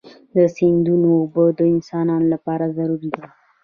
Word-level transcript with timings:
د 0.35 0.37
سیندونو 0.55 1.07
اوبه 1.21 1.43
د 1.57 1.59
انسانانو 1.73 2.25
لپاره 2.33 2.65
ضروري 2.77 3.09
دي. 3.15 3.25